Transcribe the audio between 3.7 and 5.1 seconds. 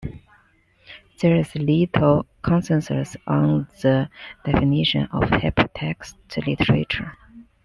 the definition